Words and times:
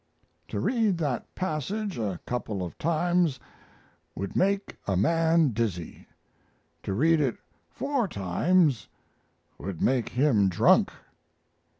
To 0.47 0.59
read 0.59 0.97
that 0.97 1.35
passage 1.35 1.99
a 1.99 2.19
couple 2.25 2.63
of 2.65 2.75
times 2.79 3.39
would 4.15 4.35
make 4.35 4.75
a 4.87 4.97
man 4.97 5.49
dizzy; 5.49 6.07
to 6.81 6.95
read 6.95 7.21
it 7.21 7.37
four 7.69 8.07
times 8.07 8.87
would 9.59 9.79
make 9.79 10.09
him 10.09 10.49
drunk. 10.49 10.91